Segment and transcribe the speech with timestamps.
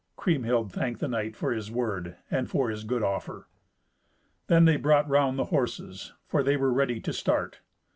[0.17, 3.47] Kriemhild thanked the knight for his word and for his good offer.
[4.47, 7.59] Then they brought round the horses, for they were ready to start.